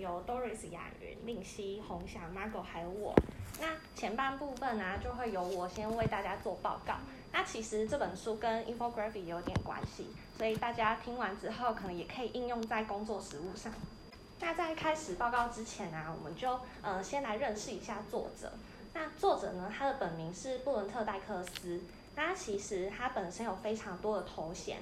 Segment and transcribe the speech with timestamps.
[0.00, 3.14] 由 Doris、雅云、令希、红霞、Margo，还有我。
[3.60, 6.94] 那前半部分呢、就会由我先为大家做报告。
[7.32, 10.06] 那其实这本书跟 infographic 有点关系，
[10.36, 13.72] 所以大家听完之后，可能也可以应用在工作实务上。
[14.40, 18.52] 那在开始报告之前啊，我们就呃先来认识一下作者。
[18.94, 21.80] 那作者呢，他的本名是布伦特·戴克斯。
[22.14, 24.78] 那其实他本身有非常多的头衔，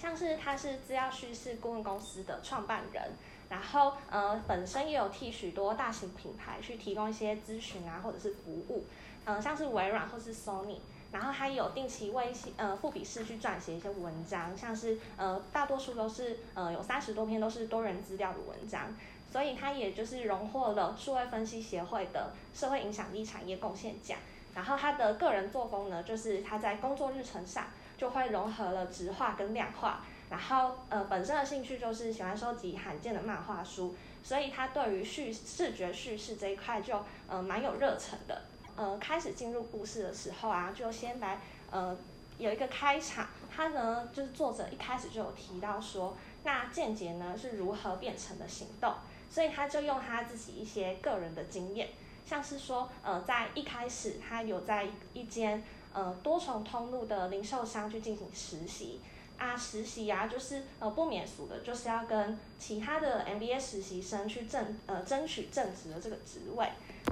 [0.00, 3.12] 像是他是资料叙事顾问公司的创办人。
[3.48, 8.84] 然后，呃，本身也有替许多大型品牌去提供一些咨询啊，或者是服务，
[9.24, 10.76] 嗯、呃，像是微软或是 Sony。
[11.10, 18.94] 然后他有定期为呃富比士去撰写一些文章，像是呃大多数都是呃有三十多篇都是多人资料的文章，
[19.32, 24.18] 所以他也就是荣获了数位分析协会的社会影响力产业贡献奖。
[24.54, 27.64] 然后他的个人作风呢，就是他在工作日程上
[27.96, 30.04] 就会融合了质化跟量化。
[30.30, 38.42] 然后，呃，本身的兴趣就是喜欢收集罕见的漫画书，所以他对于叙视觉叙事这一块就呃蛮有热忱的。
[38.76, 41.40] 呃，开始进入故事的时候啊，就先来
[41.70, 41.96] 呃
[42.36, 48.92] 有一个开场，他呢就是作者一开始就有提到说，那见解呢是如何变成的行动，
[49.30, 51.88] 所以他就用他自己一些个人的经验，
[52.26, 59.00] 像是说呃在一开始他有在一间呃多重通路的零售商去进行实习。
[59.38, 66.68] 啊，实习啊，就是呃不免俗的，就是要跟其他的 MBA 实习生去争呃争取正职的这个职位。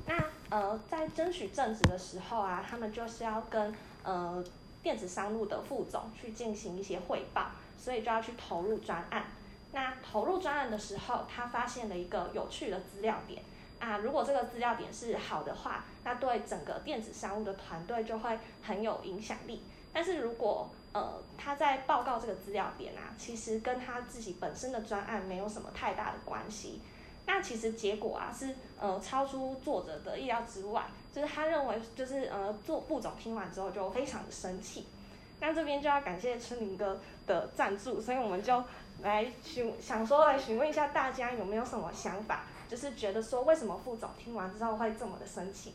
[0.06, 4.44] 那呃在争取正职的时候啊，他们就是要跟呃
[4.82, 9.24] 电子商务的副总去进行一些汇报，所以就要去投入专案。
[9.72, 13.42] 那投入专案的时候，他发现了一个有趣的资料点
[13.78, 19.62] 啊，如果这个资料点是好的话，那对整个电子商务的团队就会很有影响力。
[19.92, 26.80] 但是如果呃，他在报告这个资料点啊，其实跟他自己本身的专案没有什么太大的关系。
[27.26, 34.86] 那其实结果啊是呃超出作者的意料之外，就是他认为就是呃做副总听完之后就非常的生气。
[35.38, 38.64] 那这边就要感谢春林哥的赞助，所以我们就
[39.02, 45.74] 来询想说来询问一下大家有没有什么想法，就是觉得说为什么副总听完之后会这么的生气？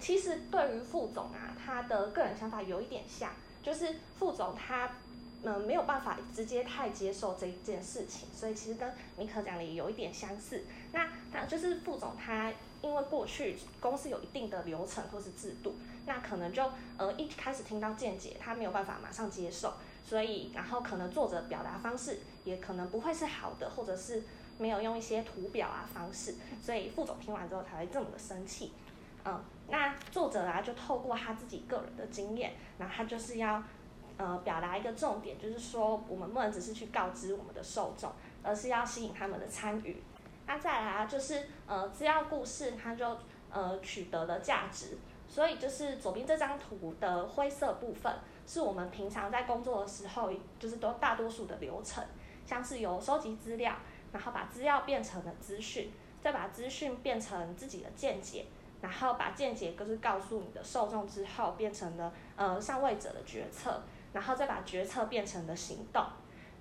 [0.00, 3.28] 其实对于副总啊，他的个人想法有一点像。
[3.62, 4.90] 就是副总他，
[5.44, 10.64] 嗯、没有办法直接太接受这一件事情，所以其实跟尼可讲的也有一点相似。
[10.92, 15.74] 那他就是副总他，因为过去公司有一定的流程或是制度，
[16.06, 19.74] 那可能就呃一开始听到见解，他没有办法马上接受，
[20.04, 24.22] 所以然后可能作者表达方式也可能不会是好的，或者是
[24.58, 28.72] 没有用一些图表啊方式，所以副总听完之后才会这么的生气。
[29.24, 33.62] 嗯，那作者啊，就透过他自己个人的经验，那他就是要，
[34.16, 38.10] 呃，表达一个重点，就是说我们不能只是去告知我们的受众，
[38.42, 40.02] 而是要吸引他们的参与。
[40.46, 43.16] 那再来啊，就是呃，资料故事它就
[43.50, 48.12] 呃取得了价值，所以就是左边这张图的灰色部分，
[48.44, 52.04] 是我们平常在工作的时候，就是都大多数的流程，
[52.44, 53.72] 像是由收集资料，
[54.12, 58.46] 然后把资料变成了资讯，再把资讯变成自己的见解。
[58.82, 63.80] 然后把见解就是告诉你的受众之后，变成了呃上位者的决策，
[64.12, 66.04] 然后再把决策变成了行动。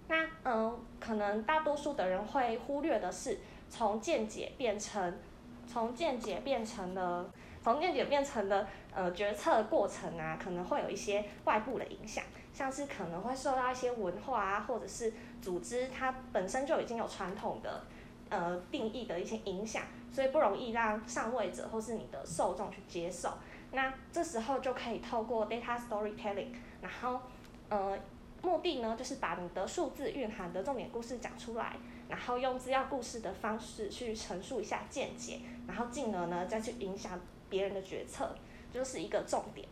[0.08, 3.40] 那嗯、可能大多数的人会忽略的是，
[3.70, 5.20] 从见解变成，
[5.66, 7.28] 从见解变成了，
[7.64, 15.12] 从见解变成了呃决策的过程啊，可能会有一些外部的影响，像是可能会受到一些文化啊，或者是
[15.42, 17.82] 组织它本身就已经有传统的
[18.30, 19.82] 呃定义的一些影响。
[20.12, 23.34] 所以不容易让上位者或是你的受众去接受，
[23.72, 26.50] 那这时候就可以透过 data storytelling，
[26.82, 27.22] 然后，
[27.70, 27.98] 呃，
[28.42, 31.78] 目的呢就是把你的数字蕴含的重点故事讲出来，
[32.10, 37.18] 然后用资料故事的方式去陈述一下见解，然后进而呢再去影响
[37.50, 38.36] 别人的决策，
[38.70, 39.66] 就是一个重点。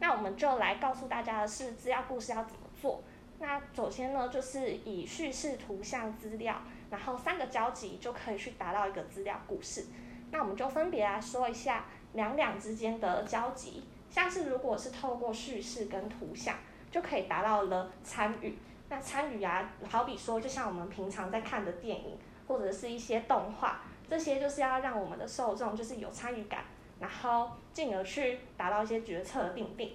[0.00, 3.04] 那我们就来告诉大家的是资料故事要怎么做。
[3.38, 6.60] 那首先呢就是以叙事、图像、资料。
[6.90, 9.86] 然后三个交集就可以去达到一个资料故事。
[10.32, 13.84] 那我们就分别来说一下两两之间的交集。
[14.10, 16.56] 像是如果是透过叙事跟图像，
[16.90, 18.58] 就可以达到了参与。
[18.88, 22.18] 那参与啊，好比说，就像我们平常在看的电影，
[22.48, 26.64] 或者是一些动画，这些就是要让我们的受众就是有参与感，
[26.98, 29.92] 然后进而去达到一些决策的定定。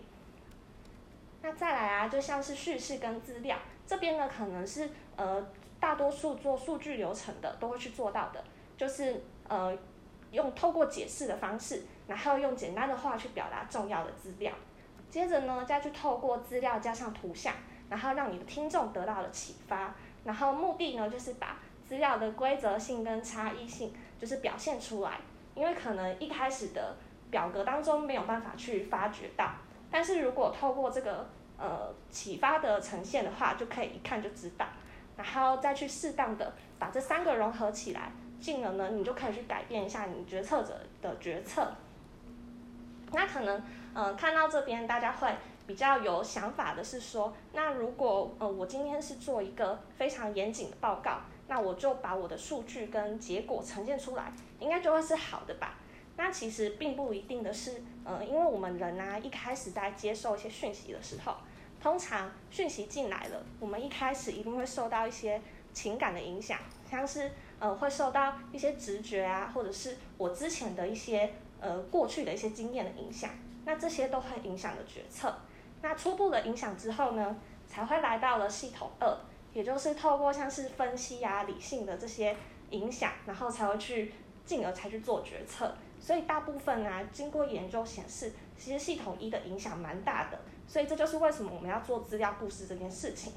[1.42, 5.46] 那再来啊，就像是叙事跟资料这边呢，可能是呃。
[5.86, 8.44] 大多数做数据流程的都会去做到的，
[8.76, 9.72] 就是呃
[10.32, 14.52] 用透过解释的方式，然后用简单的话去表达重要的资料，
[15.12, 17.54] 接着呢再去透过资料加上图像，
[17.88, 19.94] 然后让你的听众得到了启发，
[20.24, 25.20] 然后目的呢就是把资料的规则性跟差异性就是表现出来，
[25.54, 26.96] 因为可能一开始的
[27.30, 29.52] 表格当中没有办法去发掘到，
[29.92, 31.30] 但是如果透过这个
[31.60, 34.66] 呃启发的呈现的话，就可以一看就知道，
[35.18, 41.72] 然后再去适当的把这三个融合起来，进而呢，你就可以去改变一下你决策者的决策。
[43.12, 43.62] 那可能
[43.94, 45.34] 嗯、看到这边大家会
[45.66, 51.22] 比较有想法的是说，那如果呃我今天是做一个非常严谨的报告。
[51.48, 55.76] 那我就把我的数据跟结果呈现出来，应该就会是好的吧？
[56.18, 61.36] 那其实并不一定的是，呃，因为我们人啊，一开始在接受一些讯息的时候，
[61.86, 65.40] 通常讯息进来了，我们一开始一定会受到一些
[65.72, 66.58] 情感的影响，
[66.90, 67.30] 像是
[67.60, 73.30] 呃会受到一些直觉啊，或者是我之前的一些呃过去的一些经验的影响，
[73.66, 75.32] 那这些都会影响的决策。
[75.84, 77.38] 那初步的影响之后呢，
[77.68, 79.16] 才会来到了系统二。
[79.54, 82.36] 也就是透过像是分析啊、理性的这些
[82.72, 84.12] 影响，然后才会去
[84.44, 85.72] 进而才去做决策。
[86.00, 90.40] 所以大部分啊，经过研究显示，其实系统一的影响蛮大的。
[90.68, 93.34] 所以这就是为什么我们要做资料故事这件事情。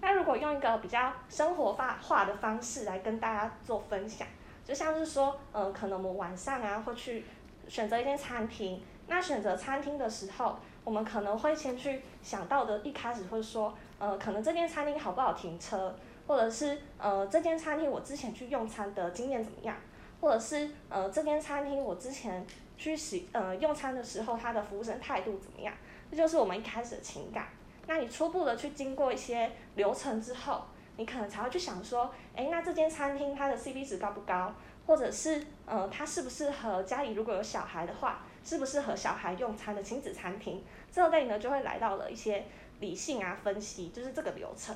[0.00, 4.28] 那如果用一个比较生活化化的方式来跟大家做分享，
[4.64, 7.24] 就像是说，呃，可能我们晚上啊会去
[7.66, 13.74] 选择一间餐厅，那选择餐厅的时候，我们可能会先去想到的，一开始会说。
[14.00, 15.92] 呃，可能这间餐厅好不好停车，
[16.24, 19.76] 或者是呃，这间餐厅我之前去用餐的经验怎么样，
[20.20, 22.46] 或者是呃，这间餐厅我之前
[22.78, 25.74] 去洗呃用餐的时候，他的服务生态度怎么样？
[26.10, 27.48] 这就是我们一开始的情感。
[27.86, 30.62] 那你初步的去经过一些流程之后，
[30.96, 34.54] 你可能才会去想说，哎，那这间餐厅它的 CP 值高不高？
[34.86, 40.64] 或者是呃，它适不适合家里如果有小孩的话，适不适合小孩用餐的亲子餐厅？
[40.90, 42.46] 这类呢，就会来到了一些。
[42.80, 44.72] 理性啊，分析就是这个流程。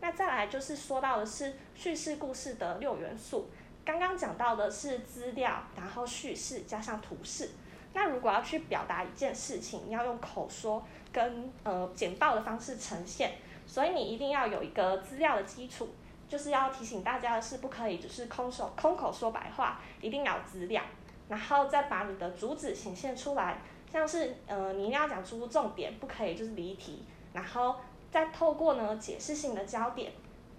[0.00, 3.50] 那再来就是说到的是叙事故事的六元素。
[3.88, 7.52] 刚刚讲到的是资料，然后叙事加上图示。
[7.94, 13.32] 那如果要去表达一件事情，要用口说跟呃简报的方式呈现，
[13.66, 15.88] 所以你一定要有一个资料的基础。
[16.28, 20.82] 就是要提醒大家的是，不可以只是空手空口说白话，一定要有资料，
[21.26, 23.56] 然后再把你的主旨显现出来。
[23.90, 27.02] 像是呃，你一定要讲出重点，不可以就是离题，
[27.32, 27.76] 然后
[28.10, 30.12] 再透过呢解释性的焦点，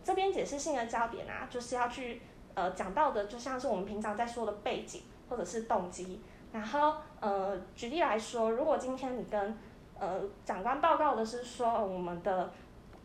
[0.04, 2.20] 这边解释性的焦点啊，就是要去
[2.56, 9.58] 呃讲到的，就像是我们平常在说的背景或者是动机，然后呃举例来说，如果今天你跟
[10.00, 12.52] 呃长官报告的是说我们的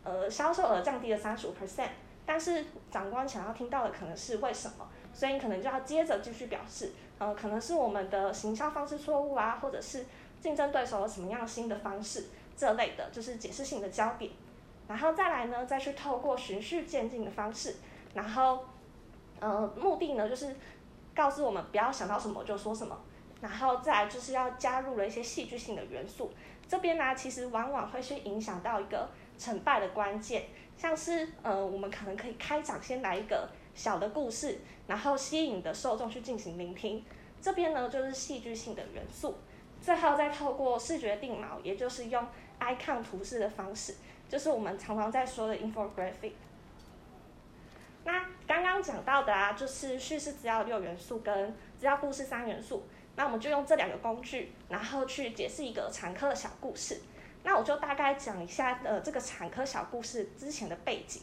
[0.03, 1.89] 呃销售额降低了三十五 percent，
[2.25, 6.91] 但是长官想要听到的可能是为什么，所以你可能就要接着继续表示。
[7.17, 10.05] 呃，可能是我们的行销方式错误啊，或者是
[10.41, 12.25] 竞争对手有什么样新的方式，
[12.57, 14.29] 这类的，就是解释性的焦点。
[14.85, 17.77] 然后再来呢，再去透过循序渐进的方式，
[18.13, 18.65] 然后，
[19.39, 20.55] 呃，目的呢就是
[21.13, 22.97] 告诉我们不要想到什么就说什么。
[23.41, 26.31] 然后再来就是要加入了一些戏剧性的元素，
[26.67, 30.43] 这边呢其实往往会去影响到一个成败的关键，
[30.77, 33.47] 像是呃，我们可能可以开场先来一个。
[33.75, 37.03] 小的故事，然后吸引的受众去进行聆听，
[37.41, 39.35] 这边呢就是戏剧性的元素。
[39.81, 42.25] 最后再透过视觉定锚，也就是用
[42.57, 43.95] icon 图示的方式，
[44.29, 46.31] 就是我们常常在说的 infographic。
[48.05, 52.87] 那刚刚讲到的啊，就是叙事资料六元素跟资料故事三元素。
[53.17, 57.01] 那我们就用这两个工具，然后去解释一个产科的小故事。
[57.43, 61.21] 那我就大概讲一下呃这个产科小故事之前的背景。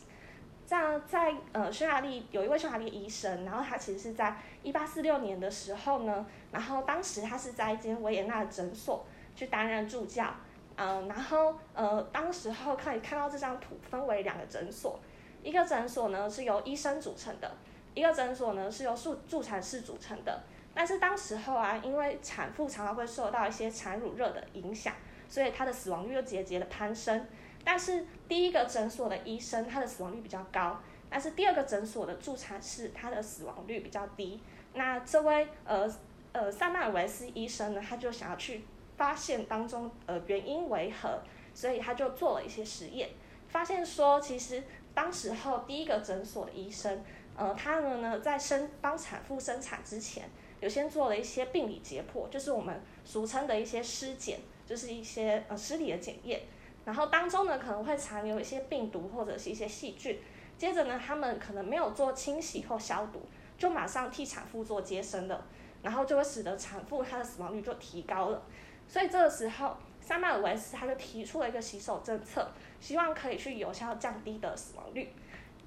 [0.66, 9.04] 像在呃匈牙利有一位匈牙利医生，然后他其实是在一八四六年的时候呢，然后当时他是在一间维也纳的诊所
[9.36, 10.34] 去担任助教，
[10.76, 14.98] 嗯、然后呃当时候可以看到这张图分为两个诊所，
[15.42, 17.52] 一个诊所呢是由医生组成的，
[17.94, 20.42] 一个诊所呢是由助助产士组成的，
[20.74, 24.94] 但是当时候啊，因为产妇常常会受到一些产乳热的影响，
[25.28, 27.26] 所以她的死亡率又节节的攀升。
[27.64, 34.40] 但是第一个诊所的医生，他的死亡率比较高，但是第二个诊所的助产士，他的死亡率比较低。
[34.74, 35.88] 那这位呃
[36.32, 38.64] 呃萨麦尔维斯医生呢，他就想要去
[38.96, 41.22] 发现当中呃原因为何，
[41.54, 43.10] 所以他就做了一些实验，
[43.48, 47.02] 发现说其实当时候第一个诊所的医生，
[47.36, 50.28] 呃他们呢在生帮产妇生产之前，
[50.60, 56.40] 有先做了一些病理解剖，就是我们俗称的一些尸检，就是一些呃尸体的检验。
[56.84, 60.18] 然后当中呢，可能会残留一些病毒或者是一些细菌，
[60.58, 63.20] 接着呢，他们可能没有做清洗或消毒，
[63.56, 65.46] 就马上替产妇做接生了，
[65.82, 68.42] 然后就会使得产妇她的死亡率就提高了。
[68.88, 72.50] 所以这个时候，萨麦尔维斯他就提出了一个洗手政策，
[72.82, 75.08] 希望可以去有效降低的死亡率。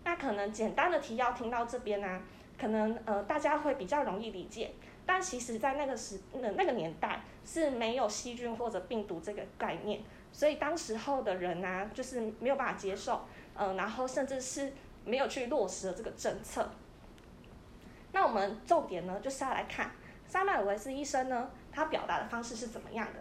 [0.04, 2.22] 那可能简单的提要听到这边呢、
[2.60, 4.72] 可能呃大家会比较容易理解。
[5.08, 14.74] 但其实，在那个时那个年代是没有细菌或者病毒这个概念，所以当时候的人啊，就是没有办法接受，嗯、呃，然后甚至是
[15.06, 16.68] 没有去落实这个政策。
[18.14, 19.92] 那我们重点呢，就是要来看
[20.26, 23.20] 萨麦尔维斯医生呢，他表达的方式是怎么样的。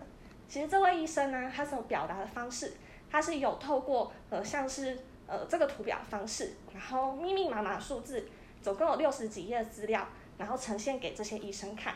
[0.48, 2.72] 其实这位医生呢，他所表达的方式，
[3.14, 8.26] 它是有透过呃像是呃这个图表方式，然后密密麻麻数字，
[8.60, 10.04] 总共有六十几页资料。
[10.36, 11.94] 然后呈现给这些医生看，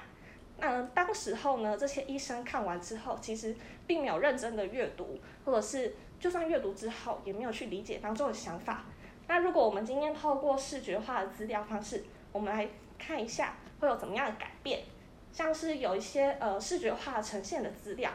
[0.58, 3.52] 那当时候呢，这些医生看完之后，其实
[3.84, 8.84] 并没有认真的阅读，或者是就算阅读之后，也没有去理解当中的想法。
[9.26, 14.84] 那如果我们今天透过视觉化的资料方式，我们来看一下会有怎么样的改变，
[15.32, 18.08] 像是有一些呃视觉化呈现的资料，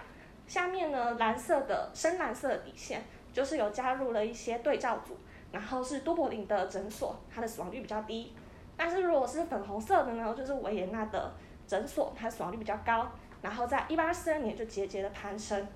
[0.48, 5.18] 下面呢蓝色的深蓝色的底线，就是有加入了一些对照组，
[5.52, 8.34] 然后是多柏林的诊所，它的死亡率比较低。
[8.76, 11.32] 但是如果是粉红色的呢，就是维也纳的
[11.68, 13.08] 诊所，它死亡率比较高，
[13.42, 15.68] 然后在一八四二年就节节的攀升。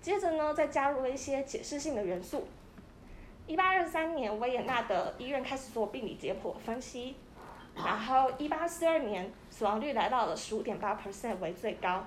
[0.00, 2.46] 接着呢，再加入了一些解释性的元素。
[3.46, 7.16] 一八二三年，维也纳的医院开始做病理解剖分析，
[7.74, 12.04] 然后一八四二年死亡率来到了十五点八 percent 为最高。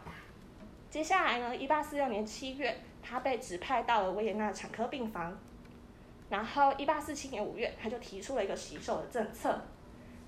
[0.90, 5.38] 接下来呢，一八四六年七月，他被指派到了维也纳产科病房，
[6.30, 9.62] 然后一八四七年五月，他就提出了一个洗手的政策。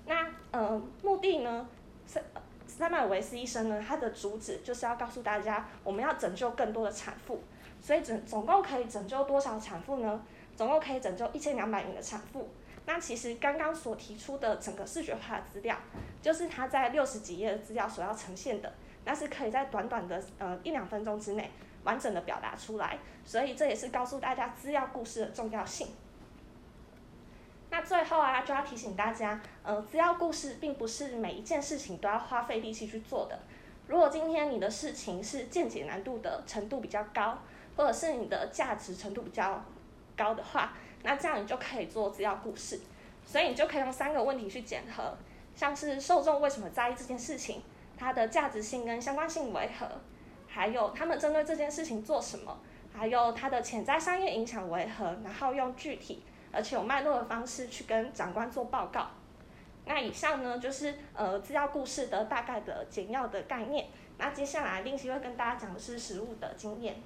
[0.06, 1.68] 那呃，目的呢，
[2.06, 2.20] 萨
[2.66, 7.42] 萨麦维斯医生呢，他的主旨就是要告诉大家，我们要拯救更多的产妇，
[7.80, 10.22] 所以总总共可以拯救多少产妇呢？
[10.54, 12.48] 总共可以拯救一千两百名的产妇。
[12.86, 15.76] 那其实刚刚所提出的整个视觉化的资料，
[16.20, 18.72] 就是他在六十几页的资料所要呈现的，
[19.04, 21.50] 那是可以在短短的呃一两分钟之内
[21.84, 25.88] 完整的表达出来，所以这也是告诉大家资料故事的重要性。
[27.70, 33.38] 那最后啊，就要提醒大家，呃，资料故事并不是每一件事情都要花费力气去做的。
[33.86, 37.38] 如果今天你的事情是见解难度的程度比较高，
[37.76, 39.64] 或者是你的价值程度比较
[40.16, 42.80] 高的话，那这样你就可以做资料故事。
[43.24, 45.16] 所以你就可以用三个问题去检核，
[45.54, 47.62] 像是受众为什么在意这件事情，
[48.00, 49.86] 它的价值性跟相关性为何，
[50.48, 52.58] 还有他们针对这件事情做什么，
[52.90, 56.22] 还有它的潜在商业影响为何，然后用具体。
[56.52, 59.06] 而且有脉络的方式去跟长官做报告。
[59.84, 63.86] 那以上呢，就是呃资料故事的大概的简要的概念。
[64.18, 66.96] 那接下来，令希会跟大家讲的是实务的经验。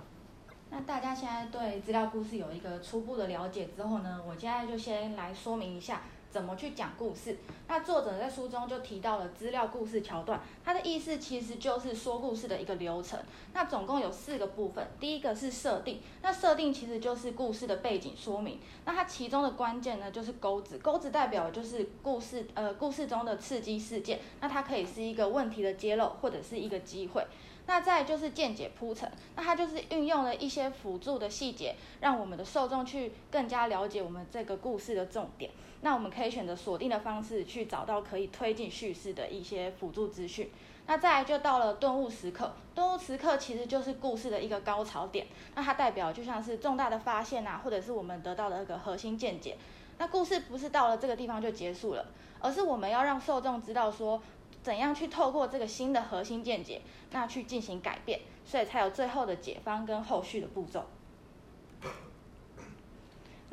[0.71, 6.01] 那大家现在对资料故事有一个初步的了解之后呢，我现在就先来说明一下。
[6.35, 7.39] 怎么去讲故事？
[7.69, 13.17] 那作者在书中就提到了资料故事桥段，它的意思其实就是说故事的一个流程。
[13.53, 18.59] 那总共有四个部分，第一个是设定，那设定其实就是故事的背景说明。
[18.85, 24.19] 那它其中的关键呢，就是钩子，钩子代表就是故事，呃，故事中的刺激事件。
[24.41, 27.25] 那它可以是一个问题的揭露，或者是一个机会。
[27.67, 35.51] 那再就是见解铺陈，那它就是运用了一些辅助的细节，让我们的受众去更加了解我们这个故事的重点。
[35.85, 40.51] 那我们可以选择锁定的方式去找到可以推进叙事的一些辅助资讯。
[40.87, 45.27] 那再来就到了顿悟时刻，顿悟时刻其实就是故事的一个高潮点。
[45.55, 49.59] 那它代表就像是重大的发现啊，或者是我们得到的一个核心见解。
[49.99, 52.07] 那故事不是到了这个地方就结束了，
[52.41, 54.21] 而是我们要让受众知道说。
[54.63, 60.83] 怎样去透过这个新的核心见解，那去进行改变，所以才有最后的解方跟后续的步骤。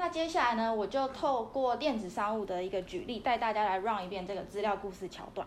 [0.02, 5.46] 那接下来呢，我就透过电子商务的一个举例，带大家来 run 一遍这个资料故事桥段。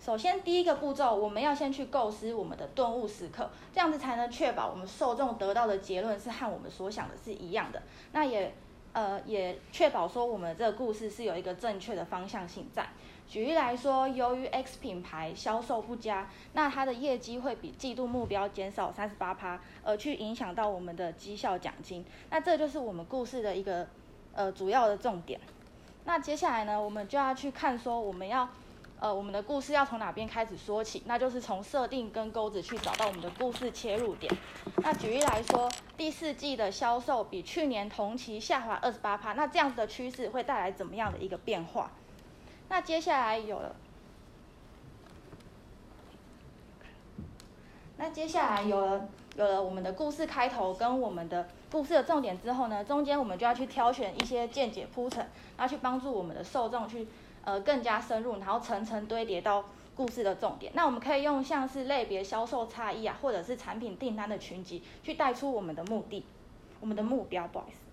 [0.00, 7.82] 首先，第一个步骤，我们要先去构思我们的顿悟时刻，这样子才能确保我们受众得到的结论是和我们所想的是一样的。
[8.12, 8.54] 那也
[8.92, 12.86] 呃也确保说我们这个故事是有一个正确的方向性在。
[13.28, 22.04] 举例来说，由于 X 品牌销售不佳，那它的业绩会比季度目标减少三十八趴，而去影响到我们的绩效奖金。
[22.30, 23.88] 那这就是我们故事的一个
[24.32, 25.40] 呃主要的重点。
[26.04, 28.48] 那接下来呢，我们就要去看说我们要
[29.00, 34.32] 呃我们的故事要从哪边开始说起，那就是从设定跟钩子去找到我们的故事切入点。
[34.76, 41.90] 那举例来说，第四季的销售比去年同期下滑二十八趴，那这样子的趋势会带来怎么样的一个变化？
[42.68, 43.74] 那接下来有了，
[47.96, 57.06] 那接下来有了有了我们的故事开头跟我们的故事的重点之后呢，中间我们就要去挑选一些见解铺陈，然后去帮助我们的受众去
[57.44, 60.72] 呃更加深入，然后层层堆叠到故事的重点。
[60.74, 66.24] 那我们可以用像是类别销售差异啊，或者是产品订单的群集去带出我们的目的，
[66.80, 67.85] 我们的目标，不好意思。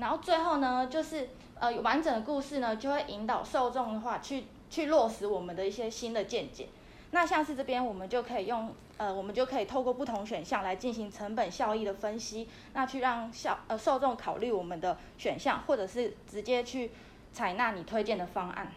[0.00, 1.28] 然后最后呢，就是
[1.58, 6.68] 呃完整的故事呢，就会引导受众的话去去落实我们的一些新的见解。
[7.12, 16.92] 那像是这边我们就可以用呃，我们就可以透过不同选项来进行成本效益的分析，那去让效呃受众考虑我们的选项，或者是直接去
[17.32, 18.72] 采纳你推荐的方案。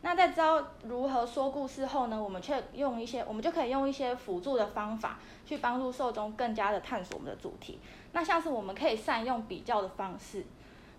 [0.00, 7.78] 那在知道如何说故事后呢，我们却用一些，我们就可以用一些辅助的方法去帮助受众更加的探索我们的主题。
[8.18, 10.44] 那像是我们可以善用比较的方式。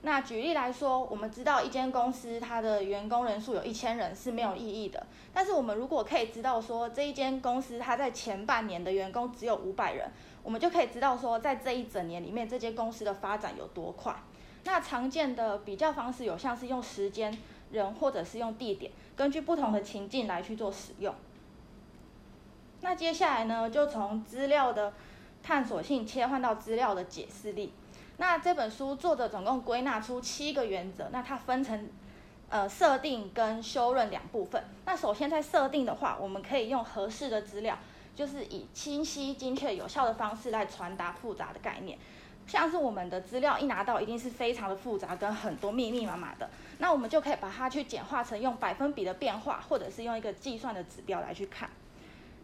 [0.04, 10.10] 那举例来说，我们知道一间公司它的员工人数有一千人是没有意义的，但是我们如果可以知道说这一间公司它在前半年的员工只有五百人，
[10.44, 14.16] 我们就可以知道说在这一整年里面这间公司的发展有多快。
[14.64, 17.38] 那常见的比较方式有像是用时间。
[17.72, 21.14] 人或者是用地点，根据不同的情境来去做使用。
[22.82, 24.92] 那接下来呢，就从资料的
[25.42, 27.74] 探索性切换到资料的解释力。
[28.18, 31.90] 那这本书作者总共归纳出七个原则，那它分成
[32.50, 34.62] 呃设定跟修润两部分。
[34.86, 37.78] 那首先在设定的话，我们可以用合适的资料，
[38.16, 41.98] 就是以清晰、精确、有效的方式来传达复杂的概念。
[42.46, 46.50] 像是我们的资料一拿到，一定是非常的复杂，跟很多密密麻麻的。
[46.80, 51.70] 那我们就可以把它去简化成用百分比的变化，或者是用一个计算的指标来去看。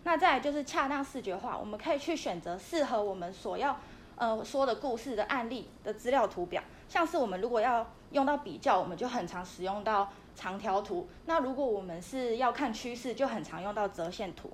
[0.05, 3.77] 那再来就是恰当视觉化，我们可以去选择适合我们所要
[4.15, 6.63] 呃说的故事的案例的资料图表。
[6.87, 11.09] 像是我们如果要用到比较，我们就很常使用到长条图。
[11.25, 14.51] 那如果我们是要看趋势，就很常用到折线图。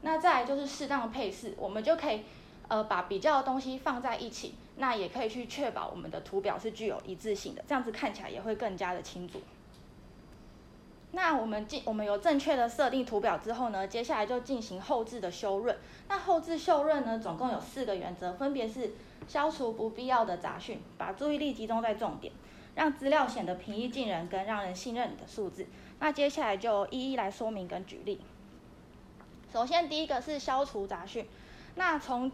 [0.00, 2.22] 那再来就是适当的配饰，我们就可以。
[2.68, 9.40] 呃，把比较的东西放在一起，那也可以去确保我们的图表是具有一致性的，这样子看起来也会更加的清楚。
[11.12, 15.76] 那我们进，我们有正确的设定图表之后呢，接下来就进行后置的修润。
[16.08, 18.92] 那后置修润呢，总共有四个原则，分别是
[19.26, 22.32] 消除不必要的杂讯，把注意力集中在重点，
[22.74, 25.66] 让资料显得平易近人，跟让人信任你的数字。
[25.98, 28.20] 那接下来就一一来说明跟举例。
[29.50, 31.26] 首先，第一个是消除杂讯，
[31.76, 32.30] 那从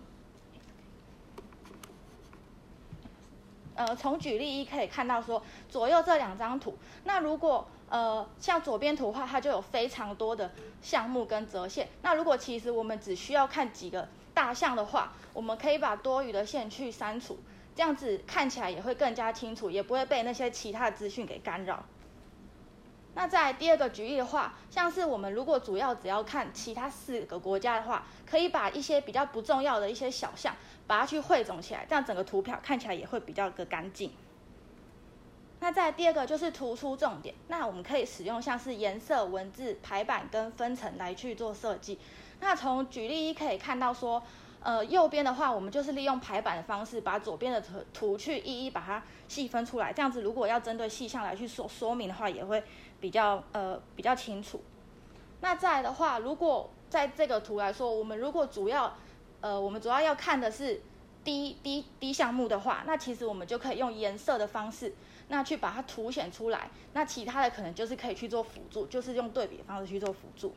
[3.76, 10.50] 呃，从举例一可以看到说，左右这两张图，那如果呃像左边图画，它就有非常多的
[10.82, 11.88] 项目跟折线。
[12.02, 17.38] 那如果其实我们只需要看几个大项的话，我们可以把多余的线去删除，
[17.76, 21.84] 这样子看起来也会更加清楚，也不会被那些其他的资讯给干扰。
[23.14, 30.52] 那在第二个举例的话，像是我们如果主要只要看其他四个国家的话，可以把一些比较不重要的一些小项，
[30.88, 34.10] 把它去汇总起来，这样整个图表看起来也会比较的干净。
[35.64, 41.98] 那在第二个就是突出重点，那我们可以使用像是颜色、文字、排版跟分层来去做设计。
[42.40, 44.22] 那从举例一可以看到说。
[44.60, 49.92] 呃，右边的话，我们就是利用排版的方式，把左边的图图去一一把它细分出来。
[49.92, 52.64] 这样子，如果要针对细项来去说说明的话，也会
[52.98, 54.62] 比较呃比较清楚。
[55.42, 58.96] 那再来的话，如果在这个图来说，我们如果主要
[59.42, 60.80] 呃我们主要要看的是
[61.22, 64.94] 低低低项目的话，那其实我们就可以用颜色的方式，
[65.28, 66.70] 那去把它凸显出来。
[66.92, 70.54] 那其他的可能就是可以去做辅助，就是用对比的方式去做辅助。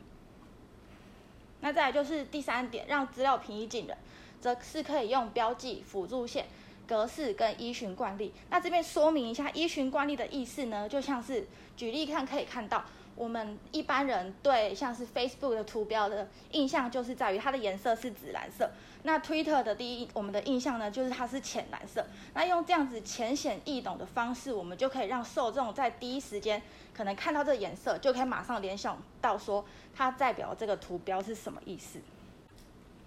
[1.60, 3.96] 那再来就是第三点，让资料平易近人，
[4.40, 6.46] 则是可以用标记、辅助线、
[6.86, 8.32] 格式跟依循惯例。
[8.50, 12.84] 那这边说明一下依循惯例的意思呢，就像是举例看可以看到，
[13.18, 18.70] 我们一般人对像是 Facebook 的图标的印象就是在于它的颜色是紫蓝色。
[19.02, 22.06] 那 Twitter 的第一我们的印象呢，就是它是浅蓝色。
[22.34, 26.62] 那用这样子浅显易懂的方式，我们就可以让受众在第一时间
[26.94, 29.64] 可能看到这个颜色，就可以马上联想到说。
[29.96, 31.98] 它代表这个图标是什么意思？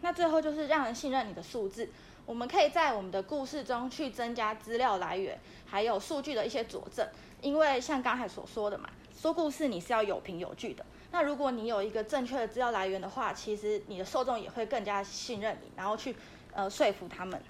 [0.02, 1.89] 那最后就是让人信任你的数字。
[2.26, 7.08] 我们可以在我们的故事中去增加资料来源，还有数据的一些佐证。
[7.41, 10.86] 因为像刚才所说的嘛，说故事你是要有凭有据的。
[11.12, 16.15] 那如果你有一个正确的资料来源的话，其实你的受众也会更加信任你，然后去
[16.54, 17.41] 呃说服他们。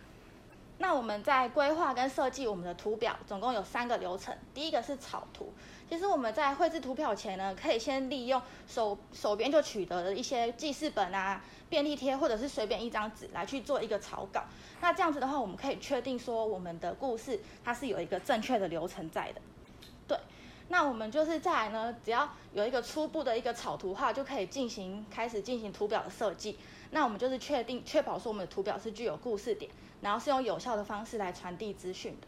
[0.79, 4.35] 那我们在规划跟设计我们的图表，总共有三个流程。
[4.51, 5.53] 第一个是草图。
[5.87, 14.43] 其实我们在绘制图表前呢，可以先利用手手边就取得的一些记事本啊、便利贴，或者是随便一张纸来去做一个草稿。
[14.81, 19.41] 那这样子的话，我们可以确定说我们的故事它是有一个正确的流程在的。
[20.71, 26.57] 那我们就是再来呢，只要有一个初步的一个草图画，就可以进行开始进行图表的设计。
[26.91, 32.27] 那我们就是确定确保说我们的图表是具有故事点，然后是用有效的方式来传递资讯的。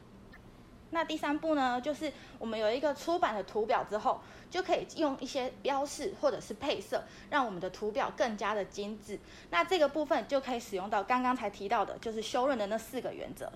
[0.89, 4.19] 那第三步呢，就是我们有一个出版的图表之后，
[4.51, 9.17] 就可以用一些标示或者是配色，让我们的图表更加的精致。
[9.51, 13.49] 那这个部分就可以使用到刚刚才提到的，就是修润的那四个原则。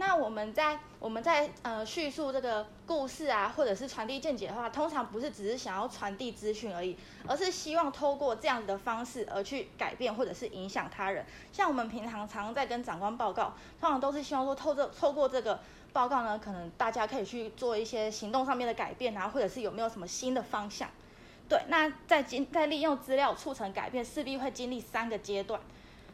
[0.00, 6.96] 那我们在我们在呃叙述这个故事啊，或者是传递见解的话，通常不是只是想要传递资讯而已，
[7.28, 11.26] 而是希望透过这样子的方式而去改变或者是影响他人。
[11.52, 15.60] 像我们平常常在跟长官报告，通常都是希望说透这透过这个
[15.92, 20.88] 报告呢，可能大家可以去做一些行动上面的改变啊，或者是有没有什么新的方向。
[21.46, 25.60] 对，那在经在利用资料促成改变，势必会经历三个阶段。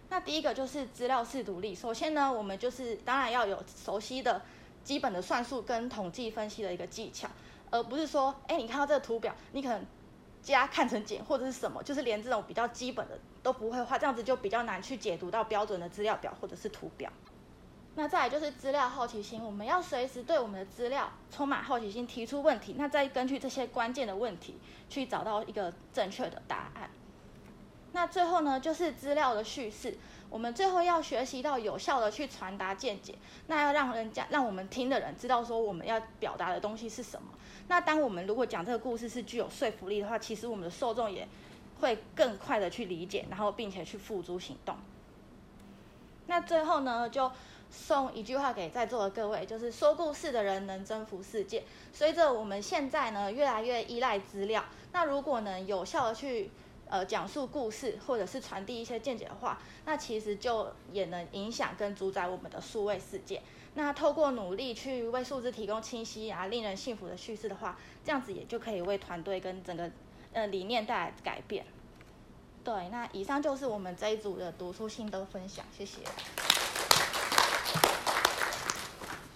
[0.08, 1.74] 那第一个就是资料识读力。
[1.74, 4.40] 首先呢，我们就是当然要有熟悉的
[4.84, 7.28] 基本的算术跟统计分析的一个技巧，
[7.70, 9.84] 而不是说，哎，你看到这个图表，你可能
[10.40, 17.10] 加看成减或者是什么，就是连这种比较基本的都不会画，这样子就比较难去解读到标准的资料表或者是图表。
[17.96, 26.90] 那再来就是资料好奇心，我们要随时对我们的资料充满好奇心，提出问题，那再根据这些关键的问题去找到一个正确的答案。
[27.96, 29.96] 那最后呢，就是资料的叙事。
[30.28, 33.14] 我们最后要学习到有效的去传达见解，
[33.46, 37.28] 那要让人家让我们听的人知道说我们要表达的东西是什么。
[37.68, 41.26] 那当我们如果讲这个故事是具有说服力的话，其实我们的受众也
[41.80, 44.76] 会更快的去理解，然后并且去付诸行动。
[46.26, 47.32] 那最后呢，就
[47.70, 51.64] 送一句话给在座的各位，就是说故事的人能征服世界。
[51.94, 56.50] 随着我们现在呢越来越依赖资料，那如果能有效的去
[56.88, 63.42] 呃，讲述故事或者是传递一些见解的话，那其实就也能影响跟主宰我们的数位世界。
[63.74, 69.90] 那透过努力去为数字提供清晰啊、令人信服的叙事的话，这样子也就可以为团队跟整个
[70.32, 71.66] 呃理念带来改变。
[72.64, 76.00] 对，那以上就是我们这一组的读书心得分享，谢谢。